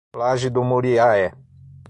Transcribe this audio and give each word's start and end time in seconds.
Laje 0.15 0.49
do 0.49 0.63
Muriaé 0.63 1.31